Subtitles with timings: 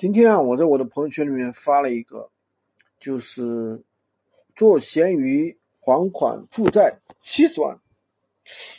[0.00, 2.30] 今天啊，我在我的朋友圈里面发了一个，
[2.98, 3.84] 就是
[4.54, 7.78] 做闲鱼还款负债七十万，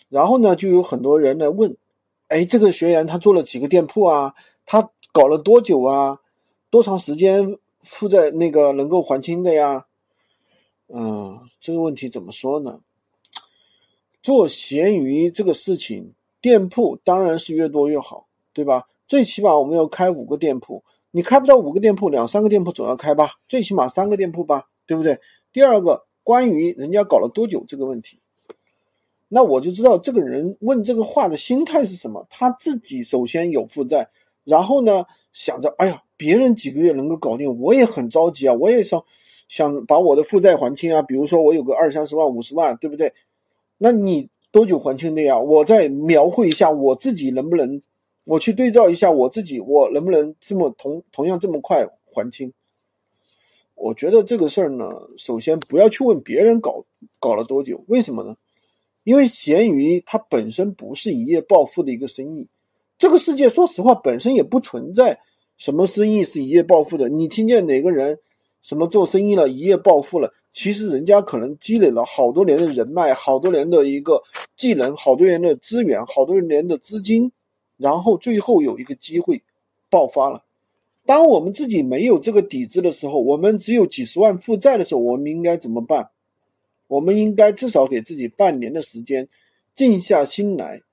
[0.10, 1.78] 然后呢，就有很多人来问，
[2.30, 4.34] 哎，这个学员他做了几个店铺啊？
[4.66, 6.20] 他搞了多久啊？
[6.72, 9.86] 多长时间负债那个能够还清的呀？
[10.88, 12.80] 嗯，这个问题怎么说呢？
[14.24, 18.88] 做闲鱼这个事情，店铺当然是越多越好，对吧？
[19.08, 20.84] 最起码我们要开五个店铺。
[21.14, 25.20] 你开不到五个店铺，两三个店铺总要开吧，最起码三个店铺吧，对不对？
[25.52, 28.20] 第二个，关于人家搞了多久这个问题，
[29.28, 32.26] 那我就知道这个人问这个话的心态是什么。
[32.30, 34.08] 他自己首先有负债，
[34.46, 35.04] 然后呢
[35.34, 39.04] 想着，哎呀，别人几个月能够搞定，我也很着急啊，我也想
[39.50, 41.02] 想把我的负债还清啊。
[41.02, 43.14] 比如说我有个二三十万、五十万，对不对？
[43.78, 45.38] 那你多久还清的呀？
[45.38, 47.82] 我再描绘一下我自己能不能。
[48.24, 52.54] 我去对照一下我自己，我能不能这么同同样这么快还清？
[53.74, 54.88] 我觉得这个事儿呢，
[55.18, 56.86] 首先不要去问别人搞
[57.20, 58.36] 搞了多久，为什么呢？
[59.04, 62.48] 因为闲鱼它本身不是一夜暴富的一个生意，
[63.00, 65.20] 这个世界说实话本身也不存在
[65.58, 67.10] 什么生意是一夜暴富的。
[67.10, 68.20] 你听见哪个人
[68.62, 70.32] 什么做生意了一夜暴富了？
[70.52, 74.22] 其实人家可能积累了好多年的人脉，好多年的一个
[74.56, 77.32] 技能，好多年的资源，好多年的资金。
[77.82, 79.42] 然后最后有一个机会
[79.90, 80.44] 爆发了。
[81.04, 86.12] 当我们自己没有这个底子的时候，我们只有几十万负债的时候，我们应该怎么办？
[86.88, 89.28] 我们应该至少给自己半年的时间，
[89.76, 90.84] 静下心来，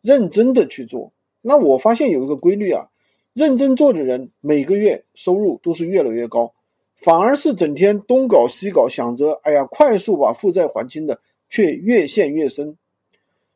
[0.00, 1.12] 认真的去做。
[1.40, 2.88] 那我发现有一个规律啊，
[3.34, 6.54] 认真做的人每个月收入都是越来越高，
[6.96, 12.76] 反而是整天东搞西搞，想着哎呀快速把负债还清的，却越陷越深。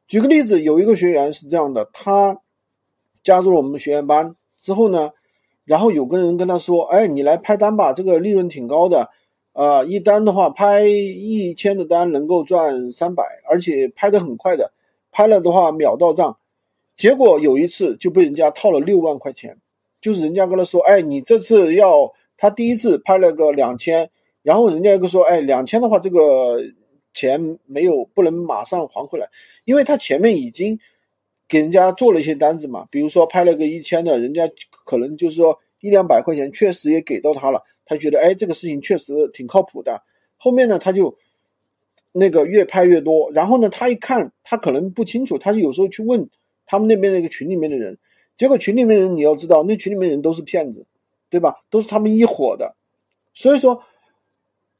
[0.06, 2.41] 举个例子，有一个学员是这样的，他。
[3.27, 5.10] 加入了我们学员班之后呢，
[5.64, 9.10] 然后有个人跟他说：“哎，你来拍单吧，这个利润挺高的，
[9.52, 14.70] 啊，一单的话拍一千的单能够赚三百，而且拍的很快的，
[15.10, 16.38] 拍了的话秒到账。”
[16.97, 19.59] 结果有一次就被人家套了六万块钱，
[20.00, 24.09] 就是人家跟他说：“哎，你这次要他第一次拍了个两千，
[24.44, 26.60] 然后人家又说：哎，两千的话这个
[27.12, 29.31] 钱没有不能马上还回来，
[29.65, 30.78] 因为他前面已经。”
[31.49, 34.51] 给人家做了一些单子嘛，比如说拍了个一千的，人家
[34.84, 40.03] 可能就是说一两百块钱，确实也给到他了，他觉得哎这个事情确实挺靠谱的。
[40.39, 41.17] 后面呢他就
[42.11, 46.29] 那个越拍越多，然后呢他一看他可能不清楚，他就有时候去问
[46.67, 47.99] 他们那边那个群里面的人，
[48.37, 50.84] 结果群里面人你要知道，那群里面人都是骗子，
[51.31, 51.63] 对吧？
[51.71, 52.75] 都是他们一伙的，
[53.34, 53.84] 所以说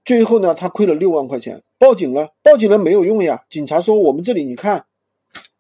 [0.05, 4.87] 最后呢他亏了六万块钱，报警了，报警了没有用呀，警察说我们这里你看。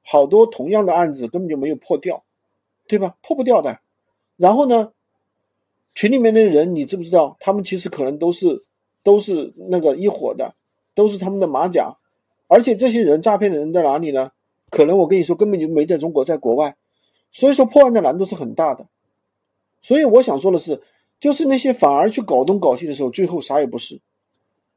[0.08, 2.22] 好多同样的案子根本就没有破掉，
[2.86, 3.16] 对吧？
[3.22, 3.80] 破不掉的。
[4.36, 4.92] 然后呢，
[5.96, 7.36] 群里面的人你知不知道？
[7.40, 8.64] 他们其实可能都是
[9.02, 10.54] 都是那个一伙的，
[10.94, 11.96] 都是他们的马甲。
[12.46, 14.30] 而且这些人诈骗的人在哪里呢？
[14.70, 16.76] 可能我跟你说根本就没在中国，在国外。
[17.32, 18.86] 所以说破案的难度是很大的。
[19.82, 20.82] 所以我想说的是，
[21.18, 24.00] 就是那些反而去搞东搞西的时候，最后啥也不是。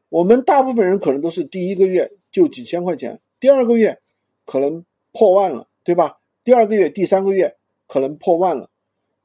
[0.10, 4.00] 我们大部分人可能都是第一个月就几千块钱，第二个月
[4.46, 4.84] 可能。
[5.20, 6.20] 破万了，对吧？
[6.46, 7.58] 第二个月、第三个月
[7.88, 8.70] 可能破万了，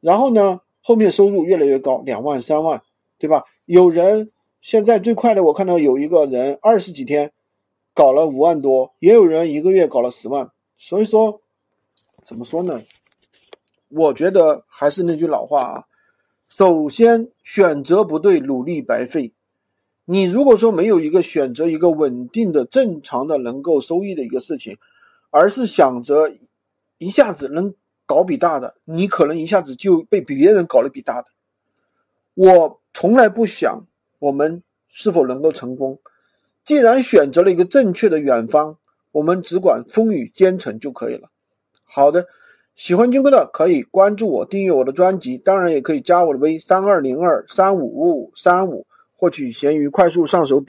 [0.00, 2.82] 然后呢，后面收入越来越高，两万、三万，
[3.16, 3.44] 对吧？
[3.64, 7.30] 有人现在最快的，我看到有一个人二十几天
[7.94, 10.50] 搞了五万多，也有人一个月搞了十万。
[10.76, 11.40] 所以说，
[12.24, 12.82] 怎么说呢？
[13.88, 15.84] 我觉得还是那句老话啊，
[16.48, 19.32] 首先选择不对，努力白费。
[20.06, 24.76] 你如果说没有一个选择一个稳定的、正常的、能够收益的一个事情。
[25.36, 26.32] 而是想着
[26.98, 27.74] 一下子能
[28.06, 31.26] 搞笔大的，你可能一下子就被别人搞了笔大的。
[32.34, 33.84] 我从来不想
[34.20, 35.98] 我们是否能够成功。
[36.64, 38.78] 既然选择了一个正确的远方，
[39.10, 41.28] 我们只管风雨兼程就可以了。
[41.82, 42.24] 好的，
[42.76, 48.86] 喜欢军哥的可以关注我，订阅我的专辑，当然也可以加我的微三二零二三五五五三五，
[49.16, 50.60] 获取闲鱼快速上手。